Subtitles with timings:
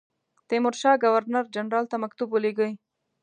[0.47, 2.69] تیمورشاه ګورنر جنرال ته مکتوب ولېږی.